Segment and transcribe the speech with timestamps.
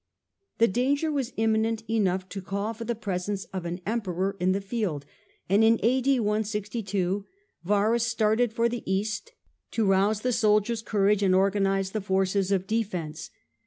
[0.57, 4.59] The danger was imminent enough to call for the presence of an Emperor in the
[4.59, 5.05] field,
[5.47, 6.89] and Verus started
[7.63, 8.07] Verus
[8.55, 9.33] for the East
[9.69, 13.29] to rouse the soldiers' courage and thTilst organize the forces of defence.